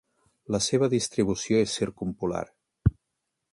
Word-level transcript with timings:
La 0.55 0.61
seva 0.67 0.89
distribució 0.93 1.61
és 1.67 1.77
circumpolar. 1.81 2.43